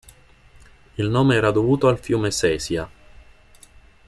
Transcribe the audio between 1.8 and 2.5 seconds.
al fiume